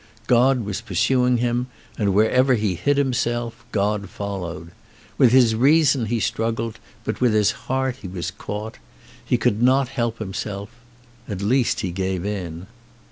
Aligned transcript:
God 0.25 0.65
was 0.65 0.81
pur 0.81 0.95
suing 0.95 1.37
him 1.37 1.67
and 1.95 2.15
wherever 2.15 2.55
he 2.55 2.73
hid 2.73 2.97
himself 2.97 3.63
God 3.71 4.09
fol 4.09 4.39
lowed. 4.39 4.71
With 5.19 5.31
his 5.31 5.53
reason 5.53 6.07
he 6.07 6.19
struggled, 6.19 6.79
but 7.03 7.21
with 7.21 7.35
his 7.35 7.51
heart 7.69 7.97
he 7.97 8.07
was 8.07 8.31
caught. 8.31 8.79
He 9.23 9.37
could 9.37 9.61
not 9.61 9.89
help 9.89 10.19
him 10.19 10.33
self. 10.33 10.71
At 11.29 11.43
least 11.43 11.81
he 11.81 11.91
gave 11.91 12.25
in. 12.25 12.65